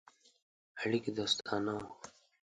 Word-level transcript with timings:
اړیکي 0.81 1.11
دوستانه 1.17 1.73
وه. 1.77 1.85